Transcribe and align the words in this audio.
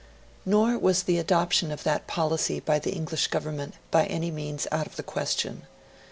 Nor 0.47 0.79
was 0.79 1.03
the 1.03 1.19
adoption 1.19 1.71
of 1.71 1.83
that 1.83 2.07
policy 2.07 2.59
by 2.59 2.79
the 2.79 2.91
English 2.91 3.27
Government 3.27 3.75
by 3.91 4.07
any 4.07 4.31
means 4.31 4.65
out 4.71 4.87
of 4.87 4.95
the 4.95 5.03
question. 5.03 5.67